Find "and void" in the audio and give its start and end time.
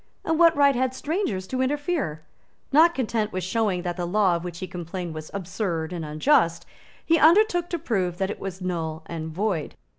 9.05-9.75